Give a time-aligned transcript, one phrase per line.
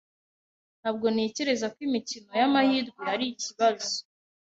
[0.79, 3.91] Ntabwo ntekereza ko imikino y’amahirwe ari ikibazo